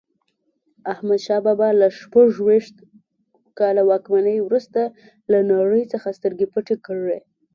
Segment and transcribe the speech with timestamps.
[0.91, 2.75] احمدشاه بابا له شپږویشت
[3.59, 4.79] کاله واکمنۍ وروسته
[5.31, 7.19] له نړۍ څخه سترګې پټې کړې.